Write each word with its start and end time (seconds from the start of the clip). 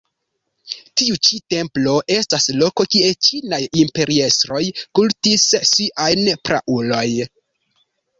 Tiu 0.99 1.17
ĉi 1.25 1.37
templo 1.53 1.91
estas 2.15 2.47
loko, 2.61 2.85
kie 2.95 3.11
ĉinaj 3.27 3.59
imperiestroj 3.81 4.61
kultis 5.01 5.45
siajn 5.73 6.25
praulojn. 6.49 7.29